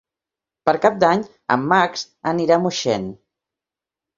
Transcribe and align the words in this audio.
Per 0.69 0.73
Cap 0.85 0.95
d'Any 1.03 1.21
en 1.57 1.67
Max 1.73 2.07
anirà 2.33 2.59
a 2.59 2.65
Moixent. 2.65 3.07